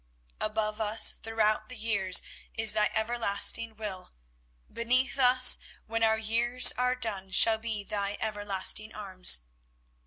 Above 0.39 0.81
us 0.81 1.11
throughout 1.11 1.69
the 1.69 1.77
years 1.77 2.23
is 2.55 2.73
Thy 2.73 2.89
Everlasting 2.95 3.75
Will, 3.75 4.11
beneath 4.73 5.19
us 5.19 5.59
when 5.85 6.01
our 6.01 6.17
years 6.17 6.71
are 6.75 6.95
done, 6.95 7.29
shall 7.29 7.59
be 7.59 7.83
Thy 7.83 8.17
Everlasting 8.19 8.95
Arms. 8.95 9.41